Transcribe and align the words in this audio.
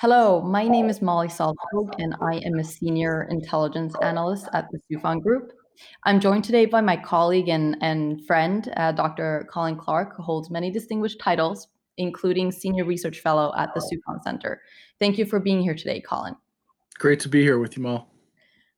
Hello, 0.00 0.40
my 0.40 0.68
name 0.68 0.88
is 0.88 1.02
Molly 1.02 1.26
Saltskog, 1.26 1.92
and 1.98 2.14
I 2.20 2.36
am 2.46 2.60
a 2.60 2.62
senior 2.62 3.26
intelligence 3.30 3.96
analyst 4.00 4.48
at 4.52 4.68
the 4.70 4.78
Soufan 4.88 5.20
Group. 5.20 5.50
I'm 6.04 6.20
joined 6.20 6.44
today 6.44 6.66
by 6.66 6.80
my 6.80 6.96
colleague 6.96 7.48
and, 7.48 7.76
and 7.80 8.24
friend, 8.24 8.72
uh, 8.76 8.92
Dr. 8.92 9.48
Colin 9.52 9.74
Clarke, 9.74 10.14
who 10.16 10.22
holds 10.22 10.50
many 10.50 10.70
distinguished 10.70 11.18
titles, 11.18 11.66
including 11.96 12.52
Senior 12.52 12.84
Research 12.84 13.18
Fellow 13.18 13.52
at 13.58 13.74
the 13.74 13.80
Soufan 13.80 14.22
Center. 14.22 14.62
Thank 15.00 15.18
you 15.18 15.26
for 15.26 15.40
being 15.40 15.60
here 15.60 15.74
today, 15.74 16.00
Colin. 16.00 16.36
Great 17.00 17.18
to 17.18 17.28
be 17.28 17.42
here 17.42 17.58
with 17.58 17.76
you, 17.76 17.82
Mal. 17.82 18.08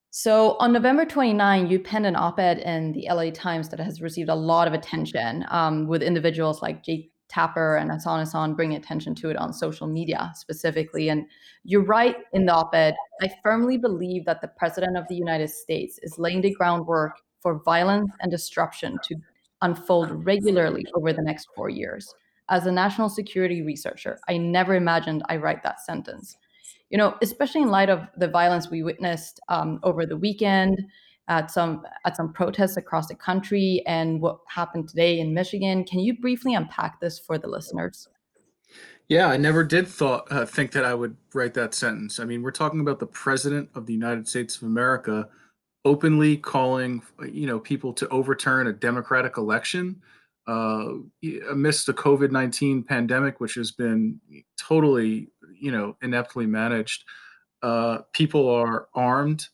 So 0.09 0.57
on 0.59 0.73
November 0.73 1.05
29, 1.05 1.67
you 1.67 1.81
penned 1.81 2.07
an 2.07 2.17
op-ed 2.17 2.61
in 2.61 2.93
the 2.93 3.07
LA 3.11 3.29
Times 3.31 3.69
that 3.69 3.79
has 3.79 4.01
received 4.01 4.31
a 4.31 4.35
lot 4.35 4.67
of 4.67 4.73
attention 4.73 5.45
um, 5.51 5.87
with 5.87 6.03
individuals 6.03 6.63
like 6.63 6.83
Jake 6.83 7.13
Tapper 7.31 7.77
and 7.77 7.91
Hassan 7.91 8.21
Hassan 8.21 8.55
bringing 8.55 8.77
attention 8.77 9.15
to 9.17 9.31
it 9.31 9.37
on 9.37 9.53
social 9.53 9.87
media 9.87 10.33
specifically. 10.35 11.09
And 11.09 11.27
you're 11.65 11.85
right 11.85 12.17
in 12.33 12.47
the 12.47 12.53
op-ed. 12.53 12.95
I 13.23 13.31
firmly 13.43 13.79
believe 13.79 14.25
that 14.27 14.41
the 14.41 14.49
President 14.49 14.97
of 14.97 15.07
the 15.09 15.15
United 15.15 15.49
States 15.49 15.99
is 16.03 16.19
laying 16.19 16.41
the 16.41 16.55
groundwork 16.55 17.13
for 17.41 17.63
violence 17.63 18.11
and 18.21 18.31
disruption 18.31 18.99
to 19.05 19.17
unfold 19.63 20.11
regularly 20.25 20.85
over 20.95 21.13
the 21.13 21.23
next 21.23 21.49
four 21.55 21.69
years. 21.69 22.15
As 22.49 22.67
a 22.67 22.73
national 22.73 23.09
security 23.09 23.63
researcher, 23.63 24.19
I 24.29 24.37
never 24.37 24.75
imagined 24.75 25.23
I 25.29 25.37
write 25.37 25.63
that 25.63 25.81
sentence. 25.81 26.37
You 26.91 26.99
know, 26.99 27.17
especially 27.23 27.63
in 27.63 27.69
light 27.69 27.89
of 27.89 28.09
the 28.17 28.27
violence 28.27 28.69
we 28.69 28.83
witnessed 28.83 29.39
um, 29.49 29.79
over 29.85 30.05
the 30.05 30.17
weekend, 30.17 30.83
at 31.31 31.51
some 31.51 31.87
at 32.05 32.17
some 32.17 32.33
protests 32.33 32.77
across 32.77 33.07
the 33.07 33.15
country 33.15 33.83
and 33.87 34.21
what 34.21 34.41
happened 34.49 34.89
today 34.89 35.21
in 35.21 35.33
Michigan. 35.33 35.85
Can 35.85 36.01
you 36.01 36.19
briefly 36.19 36.55
unpack 36.55 37.01
this 37.01 37.19
for 37.19 37.39
the 37.39 37.47
listeners? 37.47 38.09
Yeah, 39.09 39.29
I 39.29 39.37
never 39.37 39.65
did 39.65 39.89
thought 39.89 40.31
uh, 40.31 40.45
think 40.45 40.73
that 40.73 40.85
I 40.85 40.95
would 40.95 41.17
write 41.33 41.55
that 41.55 41.73
sentence. 41.73 42.21
I 42.21 42.25
mean, 42.25 42.43
we're 42.43 42.51
talking 42.51 42.81
about 42.81 42.99
the 42.99 43.07
president 43.07 43.71
of 43.75 43.87
the 43.87 43.93
United 43.93 44.29
States 44.29 44.57
of 44.57 44.65
America 44.65 45.29
openly 45.85 46.37
calling, 46.37 47.03
you 47.33 47.47
know, 47.47 47.59
people 47.59 47.93
to 47.95 48.09
overturn 48.09 48.67
a 48.67 48.73
democratic 48.73 49.39
election 49.39 50.03
uh, 50.47 50.91
amidst 51.51 51.87
the 51.87 51.95
COVID 51.95 52.33
nineteen 52.33 52.83
pandemic, 52.83 53.41
which 53.41 53.55
has 53.55 53.71
been 53.71 54.21
totally, 54.59 55.29
you 55.59 55.71
know, 55.71 55.97
ineptly 56.03 56.47
managed. 56.47 57.05
Uh, 57.63 57.99
people 58.13 58.49
are 58.49 58.89
armed 58.95 59.49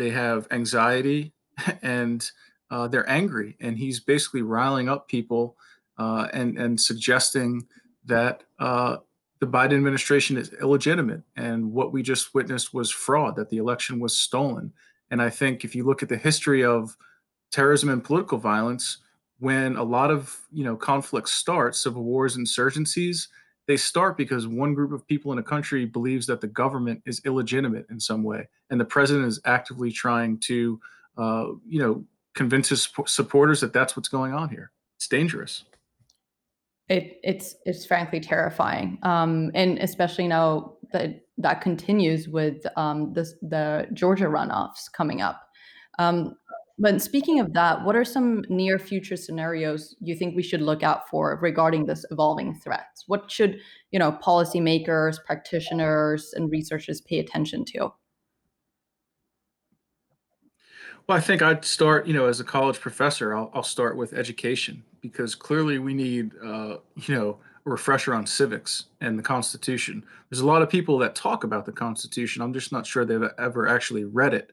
they 0.00 0.10
have 0.10 0.48
anxiety 0.50 1.32
and 1.82 2.30
uh, 2.70 2.88
they're 2.88 3.08
angry. 3.08 3.56
And 3.60 3.76
he's 3.76 4.00
basically 4.00 4.42
riling 4.42 4.88
up 4.88 5.08
people 5.08 5.56
uh, 5.98 6.28
and, 6.32 6.56
and 6.58 6.80
suggesting 6.80 7.66
that 8.06 8.44
uh, 8.58 8.96
the 9.40 9.46
Biden 9.46 9.74
administration 9.74 10.36
is 10.36 10.52
illegitimate. 10.60 11.22
And 11.36 11.72
what 11.72 11.92
we 11.92 12.02
just 12.02 12.34
witnessed 12.34 12.72
was 12.72 12.90
fraud, 12.90 13.36
that 13.36 13.50
the 13.50 13.58
election 13.58 14.00
was 14.00 14.16
stolen. 14.16 14.72
And 15.10 15.20
I 15.20 15.28
think 15.28 15.64
if 15.64 15.74
you 15.74 15.84
look 15.84 16.02
at 16.02 16.08
the 16.08 16.16
history 16.16 16.64
of 16.64 16.96
terrorism 17.52 17.90
and 17.90 18.02
political 18.02 18.38
violence, 18.38 18.98
when 19.38 19.76
a 19.76 19.82
lot 19.82 20.10
of 20.10 20.38
you 20.52 20.64
know 20.64 20.76
conflicts 20.76 21.32
start, 21.32 21.74
civil 21.74 22.04
wars, 22.04 22.36
insurgencies, 22.36 23.28
they 23.66 23.76
start 23.76 24.16
because 24.16 24.46
one 24.46 24.74
group 24.74 24.92
of 24.92 25.06
people 25.06 25.32
in 25.32 25.38
a 25.38 25.42
country 25.42 25.84
believes 25.84 26.26
that 26.26 26.40
the 26.40 26.46
government 26.46 27.02
is 27.06 27.20
illegitimate 27.24 27.86
in 27.90 28.00
some 28.00 28.22
way, 28.22 28.48
and 28.70 28.80
the 28.80 28.84
president 28.84 29.26
is 29.26 29.40
actively 29.44 29.92
trying 29.92 30.38
to, 30.38 30.80
uh, 31.16 31.46
you 31.68 31.80
know, 31.80 32.04
convince 32.34 32.68
his 32.68 32.88
supporters 33.06 33.60
that 33.60 33.72
that's 33.72 33.96
what's 33.96 34.08
going 34.08 34.32
on 34.32 34.48
here. 34.48 34.70
It's 34.96 35.08
dangerous. 35.08 35.64
It, 36.88 37.20
it's 37.22 37.54
it's 37.64 37.86
frankly 37.86 38.18
terrifying, 38.18 38.98
um, 39.04 39.52
and 39.54 39.78
especially 39.78 40.26
now 40.26 40.74
that 40.92 41.22
that 41.38 41.60
continues 41.60 42.28
with 42.28 42.66
um, 42.76 43.12
this, 43.12 43.34
the 43.42 43.86
Georgia 43.92 44.24
runoffs 44.26 44.90
coming 44.92 45.22
up. 45.22 45.40
Um, 45.98 46.36
but 46.80 47.02
speaking 47.02 47.40
of 47.40 47.52
that, 47.52 47.84
what 47.84 47.94
are 47.94 48.06
some 48.06 48.42
near 48.48 48.78
future 48.78 49.16
scenarios 49.16 49.94
you 50.00 50.16
think 50.16 50.34
we 50.34 50.42
should 50.42 50.62
look 50.62 50.82
out 50.82 51.06
for 51.10 51.38
regarding 51.42 51.84
this 51.84 52.06
evolving 52.10 52.54
threats? 52.54 53.04
What 53.06 53.30
should, 53.30 53.58
you 53.90 53.98
know, 53.98 54.12
policymakers, 54.12 55.22
practitioners, 55.24 56.32
and 56.34 56.50
researchers 56.50 57.02
pay 57.02 57.18
attention 57.18 57.66
to? 57.66 57.92
Well, 61.06 61.18
I 61.18 61.20
think 61.20 61.42
I'd 61.42 61.66
start, 61.66 62.06
you 62.06 62.14
know, 62.14 62.26
as 62.26 62.40
a 62.40 62.44
college 62.44 62.80
professor, 62.80 63.34
I'll, 63.34 63.50
I'll 63.52 63.62
start 63.62 63.98
with 63.98 64.14
education 64.14 64.82
because 65.02 65.34
clearly 65.34 65.78
we 65.78 65.92
need, 65.92 66.32
uh, 66.42 66.76
you 66.96 67.14
know, 67.14 67.40
a 67.66 67.70
refresher 67.70 68.14
on 68.14 68.26
civics 68.26 68.86
and 69.02 69.18
the 69.18 69.22
Constitution. 69.22 70.02
There's 70.30 70.40
a 70.40 70.46
lot 70.46 70.62
of 70.62 70.70
people 70.70 70.96
that 70.98 71.14
talk 71.14 71.44
about 71.44 71.66
the 71.66 71.72
Constitution. 71.72 72.40
I'm 72.40 72.54
just 72.54 72.72
not 72.72 72.86
sure 72.86 73.04
they've 73.04 73.22
ever 73.38 73.68
actually 73.68 74.04
read 74.04 74.32
it. 74.32 74.52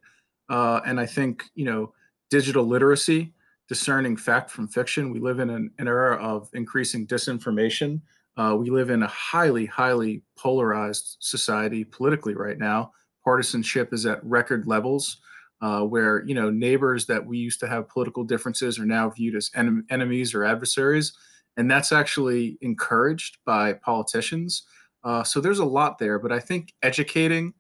Uh, 0.50 0.82
and 0.86 1.00
I 1.00 1.06
think, 1.06 1.46
you 1.56 1.64
know, 1.64 1.94
digital 2.30 2.66
literacy, 2.66 3.34
discerning 3.68 4.18
fact 4.18 4.50
from 4.50 4.68
fiction. 4.68 5.12
We 5.12 5.20
live 5.20 5.40
in 5.40 5.50
an, 5.50 5.72
an 5.78 5.88
era 5.88 6.16
of 6.18 6.50
increasing 6.54 7.08
disinformation. 7.08 8.02
Uh, 8.38 8.56
we 8.58 8.70
live 8.70 8.90
in 8.90 9.04
a 9.04 9.08
highly, 9.08 9.66
highly 9.66 10.22
polarized 10.38 11.18
society 11.20 11.84
politically 11.84 12.36
right 12.36 12.58
now. 12.58 12.92
Partisanship 13.24 13.94
is 13.94 14.06
at 14.06 14.24
record 14.24 14.68
levels, 14.68 15.18
uh, 15.62 15.82
where 15.82 16.24
you 16.26 16.36
know 16.36 16.50
neighbors 16.50 17.06
that 17.08 17.26
we 17.26 17.38
used 17.38 17.60
to 17.60 17.68
have 17.68 17.90
political 17.90 18.24
differences 18.24 18.80
are 18.80 18.86
now 18.86 19.10
viewed 19.10 19.36
as 19.36 19.50
en- 19.56 19.86
enemies 19.90 20.34
or 20.34 20.46
adversaries, 20.46 21.14
and 21.58 21.70
that's 21.70 21.92
actually 21.92 22.58
encouraged 22.62 23.38
by 23.46 23.74
politicians. 23.74 24.64
Uh, 25.04 25.24
so 25.24 25.42
there's 25.42 25.60
a 25.60 25.66
lot 25.66 25.98
there, 25.98 26.20
but 26.20 26.32
I 26.32 26.40
think 26.40 26.74
educating 26.84 27.54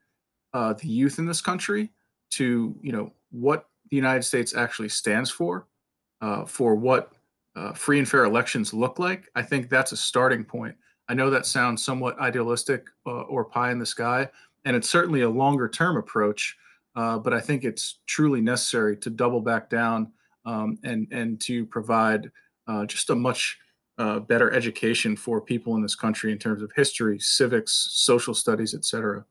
uh, 0.53 0.73
the 0.73 0.87
youth 0.87 1.19
in 1.19 1.25
this 1.25 1.41
country 1.41 1.89
to 2.31 2.75
you 2.81 2.91
know 2.91 3.11
what 3.31 3.67
the 3.89 3.95
United 3.97 4.23
States 4.23 4.55
actually 4.55 4.89
stands 4.89 5.29
for, 5.29 5.67
uh, 6.21 6.45
for 6.45 6.75
what 6.75 7.11
uh, 7.55 7.73
free 7.73 7.99
and 7.99 8.07
fair 8.07 8.25
elections 8.25 8.73
look 8.73 8.99
like, 8.99 9.29
I 9.35 9.41
think 9.41 9.69
that's 9.69 9.91
a 9.91 9.97
starting 9.97 10.43
point. 10.43 10.75
I 11.09 11.13
know 11.13 11.29
that 11.29 11.45
sounds 11.45 11.83
somewhat 11.83 12.19
idealistic 12.19 12.85
uh, 13.05 13.21
or 13.21 13.45
pie 13.45 13.71
in 13.71 13.79
the 13.79 13.85
sky, 13.85 14.29
and 14.65 14.75
it's 14.75 14.89
certainly 14.89 15.21
a 15.21 15.29
longer 15.29 15.69
term 15.69 15.97
approach, 15.97 16.57
uh, 16.95 17.17
but 17.17 17.33
I 17.33 17.39
think 17.39 17.63
it's 17.63 17.99
truly 18.05 18.41
necessary 18.41 18.97
to 18.97 19.09
double 19.09 19.41
back 19.41 19.69
down 19.69 20.11
um, 20.45 20.77
and, 20.83 21.07
and 21.11 21.39
to 21.41 21.65
provide 21.65 22.29
uh, 22.67 22.85
just 22.85 23.09
a 23.09 23.15
much 23.15 23.57
uh, 23.97 24.19
better 24.19 24.51
education 24.51 25.15
for 25.15 25.41
people 25.41 25.75
in 25.75 25.81
this 25.81 25.95
country 25.95 26.31
in 26.31 26.37
terms 26.37 26.61
of 26.61 26.71
history, 26.75 27.17
civics, 27.19 27.87
social 27.91 28.33
studies, 28.33 28.75
et 28.75 28.85
cetera. 28.85 29.25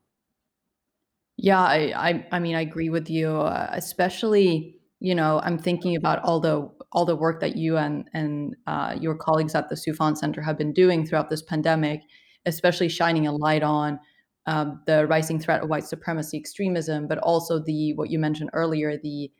Yeah, 1.37 1.61
I 1.61 1.93
I 2.11 2.27
I 2.33 2.39
mean, 2.39 2.55
I 2.55 2.63
agree 2.63 2.89
with 2.89 3.11
you, 3.11 3.29
uh, 3.31 3.69
especially, 3.73 4.79
you 5.01 5.15
know, 5.15 5.41
I'm 5.45 5.59
thinking 5.59 5.97
about 5.97 6.21
all 6.25 6.41
the 6.41 6.71
all 6.93 7.05
the 7.05 7.17
work 7.17 7.41
that 7.41 7.57
you 7.57 7.77
and 7.77 8.09
and 8.15 8.57
uh, 8.67 8.97
your 8.99 9.15
colleagues 9.15 9.55
at 9.55 9.69
the 9.69 9.75
Soufan 9.77 10.17
Center 10.17 10.41
have 10.43 10.57
been 10.57 10.73
doing 10.73 11.07
throughout 11.07 11.29
this 11.31 11.43
pandemic, 11.43 12.01
especially 12.47 12.89
shining 12.89 13.27
a 13.27 13.33
light 13.33 13.63
on 13.63 14.01
um, 14.47 14.81
the 14.87 15.07
rising 15.07 15.39
threat 15.39 15.63
of 15.63 15.69
white 15.69 15.85
supremacy 15.85 16.39
extremism, 16.39 17.07
but 17.07 17.19
also 17.19 17.59
the 17.59 17.93
what 17.95 18.11
you 18.11 18.19
mentioned 18.19 18.51
earlier, 18.55 18.97
the 18.97 19.31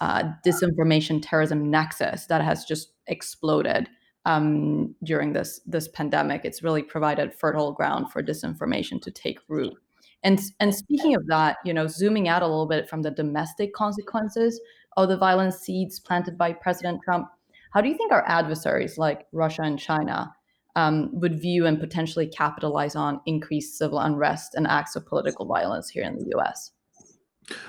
uh, 0.00 0.24
disinformation 0.44 1.20
terrorism 1.22 1.70
nexus 1.70 2.26
that 2.26 2.42
has 2.42 2.64
just 2.64 2.92
exploded 3.06 3.88
um, 4.24 4.92
during 5.04 5.32
this 5.34 5.60
this 5.66 5.86
pandemic. 5.86 6.44
It's 6.44 6.64
really 6.64 6.82
provided 6.82 7.32
fertile 7.32 7.72
ground 7.72 8.10
for 8.10 8.24
disinformation 8.24 9.00
to 9.02 9.12
take 9.12 9.38
root. 9.48 9.74
And 10.24 10.40
and 10.58 10.74
speaking 10.74 11.14
of 11.14 11.26
that, 11.28 11.58
you 11.64 11.72
know, 11.72 11.86
zooming 11.86 12.28
out 12.28 12.42
a 12.42 12.46
little 12.46 12.66
bit 12.66 12.88
from 12.88 13.02
the 13.02 13.10
domestic 13.10 13.74
consequences 13.74 14.60
of 14.96 15.08
the 15.08 15.16
violent 15.16 15.54
seeds 15.54 16.00
planted 16.00 16.36
by 16.38 16.52
President 16.52 17.00
Trump, 17.04 17.28
how 17.72 17.80
do 17.80 17.88
you 17.88 17.96
think 17.96 18.10
our 18.10 18.24
adversaries 18.26 18.98
like 18.98 19.26
Russia 19.32 19.62
and 19.62 19.78
China 19.78 20.32
um, 20.76 21.10
would 21.12 21.40
view 21.40 21.66
and 21.66 21.78
potentially 21.78 22.26
capitalize 22.26 22.96
on 22.96 23.20
increased 23.26 23.78
civil 23.78 23.98
unrest 23.98 24.54
and 24.54 24.66
acts 24.66 24.96
of 24.96 25.06
political 25.06 25.46
violence 25.46 25.88
here 25.88 26.04
in 26.04 26.16
the 26.16 26.26
U.S.? 26.36 26.72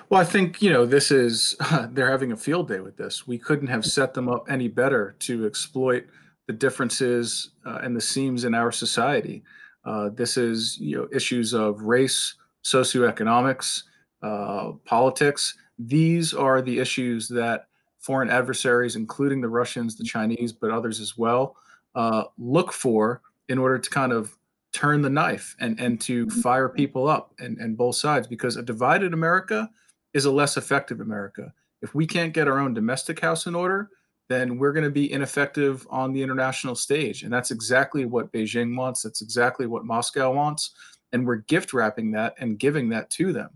Well, 0.09 0.21
I 0.21 0.23
think 0.23 0.61
you 0.61 0.71
know 0.71 0.85
this 0.85 1.11
is 1.11 1.55
they're 1.89 2.09
having 2.09 2.31
a 2.31 2.37
field 2.37 2.67
day 2.67 2.79
with 2.79 2.97
this. 2.97 3.27
We 3.27 3.37
couldn't 3.37 3.67
have 3.67 3.85
set 3.85 4.13
them 4.13 4.29
up 4.29 4.45
any 4.49 4.67
better 4.67 5.15
to 5.19 5.45
exploit 5.45 6.05
the 6.47 6.53
differences 6.53 7.51
uh, 7.65 7.79
and 7.83 7.95
the 7.95 8.01
seams 8.01 8.45
in 8.45 8.53
our 8.53 8.71
society. 8.71 9.43
Uh, 9.83 10.09
this 10.13 10.37
is 10.37 10.77
you 10.79 10.97
know 10.97 11.07
issues 11.11 11.53
of 11.53 11.81
race, 11.81 12.35
socioeconomics, 12.65 13.83
uh, 14.21 14.71
politics. 14.83 15.55
These 15.77 16.33
are 16.33 16.61
the 16.61 16.79
issues 16.79 17.27
that 17.29 17.67
foreign 17.99 18.29
adversaries, 18.29 18.95
including 18.95 19.39
the 19.39 19.47
Russians, 19.47 19.95
the 19.95 20.03
Chinese, 20.03 20.51
but 20.51 20.71
others 20.71 20.99
as 20.99 21.17
well, 21.17 21.55
uh, 21.95 22.23
look 22.37 22.73
for 22.73 23.21
in 23.49 23.57
order 23.57 23.77
to 23.77 23.89
kind 23.89 24.11
of 24.11 24.35
turn 24.73 25.01
the 25.01 25.09
knife 25.09 25.55
and, 25.59 25.79
and 25.79 26.01
to 26.01 26.29
fire 26.29 26.67
people 26.67 27.07
up 27.07 27.33
and, 27.39 27.57
and 27.59 27.77
both 27.77 27.95
sides 27.95 28.27
because 28.27 28.57
a 28.57 28.63
divided 28.63 29.13
America 29.13 29.69
is 30.13 30.25
a 30.25 30.31
less 30.31 30.57
effective 30.57 30.99
America. 30.99 31.53
If 31.81 31.95
we 31.95 32.05
can't 32.05 32.33
get 32.33 32.47
our 32.47 32.59
own 32.59 32.73
domestic 32.73 33.19
house 33.19 33.45
in 33.45 33.55
order, 33.55 33.89
then 34.27 34.57
we're 34.57 34.73
going 34.73 34.83
to 34.83 34.89
be 34.89 35.11
ineffective 35.11 35.85
on 35.89 36.11
the 36.11 36.21
international 36.21 36.75
stage. 36.75 37.23
And 37.23 37.31
that's 37.31 37.51
exactly 37.51 38.05
what 38.05 38.31
Beijing 38.33 38.75
wants. 38.75 39.03
That's 39.03 39.21
exactly 39.21 39.67
what 39.67 39.85
Moscow 39.85 40.33
wants. 40.33 40.71
And 41.15 41.25
we're 41.25 41.37
gift 41.37 41.73
wrapping 41.73 42.11
that 42.11 42.35
and 42.39 42.59
giving 42.59 42.89
that 42.89 43.09
to 43.09 43.31
them. 43.31 43.49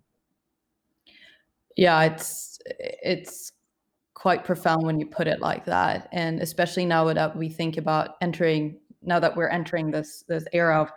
Yeah, 1.75 2.01
it's 2.03 2.57
it's 2.65 3.51
quite 4.13 4.45
profound 4.45 4.83
when 4.83 4.99
you 4.99 5.05
put 5.05 5.27
it 5.27 5.41
like 5.41 5.65
that, 5.65 6.07
and 6.13 6.41
especially 6.41 6.85
now 6.85 7.13
that 7.13 7.35
we 7.35 7.49
think 7.49 7.77
about 7.77 8.15
entering 8.21 8.79
now 9.01 9.19
that 9.19 9.35
we're 9.35 9.49
entering 9.49 9.91
this 9.91 10.23
this 10.27 10.45
era 10.53 10.81
of 10.81 10.91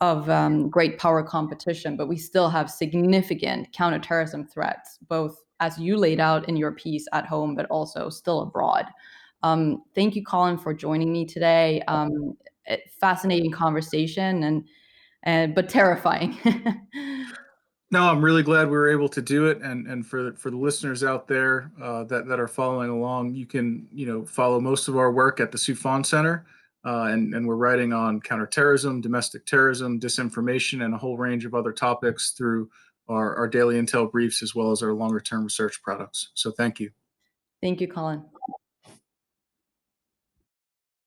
of 0.00 0.28
um, 0.28 0.68
great 0.68 0.98
power 0.98 1.22
competition, 1.22 1.96
but 1.96 2.08
we 2.08 2.16
still 2.16 2.48
have 2.48 2.70
significant 2.70 3.72
counterterrorism 3.72 4.46
threats, 4.46 4.98
both 5.08 5.42
as 5.60 5.78
you 5.78 5.96
laid 5.96 6.20
out 6.20 6.48
in 6.48 6.56
your 6.56 6.70
piece 6.72 7.06
at 7.12 7.26
home, 7.26 7.56
but 7.56 7.66
also 7.66 8.08
still 8.08 8.42
abroad. 8.42 8.86
Um, 9.42 9.82
thank 9.96 10.14
you, 10.14 10.24
Colin, 10.24 10.56
for 10.56 10.72
joining 10.72 11.12
me 11.12 11.24
today. 11.26 11.82
Um, 11.88 12.36
fascinating 13.00 13.50
conversation 13.50 14.44
and 14.44 14.68
and 15.28 15.54
but 15.54 15.68
terrifying. 15.68 16.36
No, 17.90 18.02
I'm 18.02 18.22
really 18.22 18.42
glad 18.42 18.66
we 18.66 18.76
were 18.76 18.90
able 18.90 19.08
to 19.08 19.22
do 19.22 19.46
it, 19.46 19.62
and 19.62 19.86
and 19.86 20.06
for 20.06 20.34
for 20.34 20.50
the 20.50 20.58
listeners 20.58 21.02
out 21.02 21.26
there 21.26 21.72
uh, 21.80 22.04
that 22.04 22.28
that 22.28 22.38
are 22.38 22.46
following 22.46 22.90
along, 22.90 23.34
you 23.34 23.46
can 23.46 23.88
you 23.90 24.04
know 24.04 24.26
follow 24.26 24.60
most 24.60 24.88
of 24.88 24.98
our 24.98 25.10
work 25.10 25.40
at 25.40 25.52
the 25.52 25.56
Soufan 25.56 26.04
Center, 26.04 26.44
uh, 26.84 27.04
and 27.04 27.32
and 27.32 27.48
we're 27.48 27.56
writing 27.56 27.94
on 27.94 28.20
counterterrorism, 28.20 29.00
domestic 29.00 29.46
terrorism, 29.46 29.98
disinformation, 29.98 30.84
and 30.84 30.92
a 30.92 30.98
whole 30.98 31.16
range 31.16 31.46
of 31.46 31.54
other 31.54 31.72
topics 31.72 32.32
through 32.32 32.68
our, 33.08 33.34
our 33.36 33.48
daily 33.48 33.76
intel 33.76 34.12
briefs 34.12 34.42
as 34.42 34.54
well 34.54 34.70
as 34.70 34.82
our 34.82 34.92
longer 34.92 35.18
term 35.18 35.44
research 35.44 35.80
products. 35.82 36.28
So 36.34 36.50
thank 36.50 36.78
you. 36.78 36.90
Thank 37.62 37.80
you, 37.80 37.88
Colin. 37.88 38.22